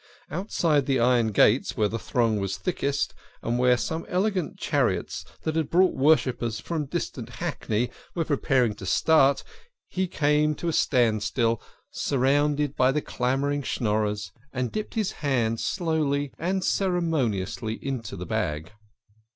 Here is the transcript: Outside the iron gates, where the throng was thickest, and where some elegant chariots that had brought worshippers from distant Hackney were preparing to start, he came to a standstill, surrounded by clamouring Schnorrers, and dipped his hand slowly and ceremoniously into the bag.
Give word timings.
Outside 0.31 0.87
the 0.87 0.99
iron 0.99 1.27
gates, 1.31 1.77
where 1.77 1.87
the 1.87 1.99
throng 1.99 2.39
was 2.39 2.57
thickest, 2.57 3.13
and 3.43 3.59
where 3.59 3.77
some 3.77 4.03
elegant 4.09 4.57
chariots 4.57 5.23
that 5.43 5.55
had 5.55 5.69
brought 5.69 5.93
worshippers 5.93 6.59
from 6.59 6.87
distant 6.87 7.29
Hackney 7.29 7.91
were 8.15 8.25
preparing 8.25 8.73
to 8.77 8.85
start, 8.87 9.43
he 9.87 10.07
came 10.07 10.55
to 10.55 10.67
a 10.67 10.73
standstill, 10.73 11.61
surrounded 11.91 12.75
by 12.75 12.91
clamouring 12.99 13.61
Schnorrers, 13.61 14.31
and 14.51 14.71
dipped 14.71 14.95
his 14.95 15.11
hand 15.11 15.59
slowly 15.59 16.31
and 16.39 16.63
ceremoniously 16.65 17.75
into 17.79 18.15
the 18.17 18.25
bag. 18.25 18.71